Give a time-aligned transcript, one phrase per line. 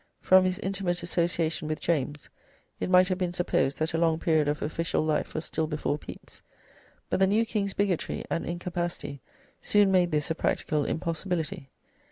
[0.19, 2.31] From his intimate association with James
[2.79, 5.99] it might have been supposed that a long period of official life was still before
[5.99, 6.41] Pepys,
[7.11, 9.21] but the new king's bigotry and incapacity
[9.61, 11.69] soon made this a practical impossibility.